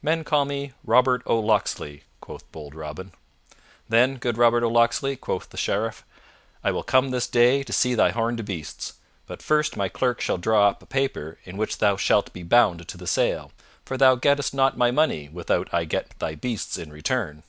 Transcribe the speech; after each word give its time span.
"Men 0.00 0.24
call 0.24 0.46
me 0.46 0.72
Robert 0.84 1.20
o' 1.26 1.38
Locksley," 1.38 2.04
quoth 2.22 2.50
bold 2.50 2.74
Robin. 2.74 3.12
"Then, 3.90 4.16
good 4.16 4.38
Robert 4.38 4.62
o' 4.62 4.70
Locksley," 4.70 5.16
quoth 5.16 5.50
the 5.50 5.58
Sheriff, 5.58 6.02
"I 6.64 6.70
will 6.70 6.82
come 6.82 7.10
this 7.10 7.26
day 7.28 7.62
to 7.62 7.74
see 7.74 7.94
thy 7.94 8.12
horned 8.12 8.42
beasts. 8.46 8.94
But 9.26 9.42
first 9.42 9.76
my 9.76 9.90
clerk 9.90 10.22
shall 10.22 10.38
draw 10.38 10.68
up 10.70 10.82
a 10.82 10.86
paper 10.86 11.36
in 11.44 11.58
which 11.58 11.76
thou 11.76 11.98
shalt 11.98 12.32
be 12.32 12.42
bound 12.42 12.88
to 12.88 12.96
the 12.96 13.06
sale, 13.06 13.52
for 13.84 13.98
thou 13.98 14.14
gettest 14.14 14.54
not 14.54 14.78
my 14.78 14.90
money 14.90 15.28
without 15.28 15.68
I 15.74 15.84
get 15.84 16.18
thy 16.18 16.36
beasts 16.36 16.78
in 16.78 16.90
return." 16.90 17.42